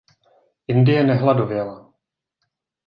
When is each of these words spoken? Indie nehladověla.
Indie 0.71 1.03
nehladověla. 1.03 1.93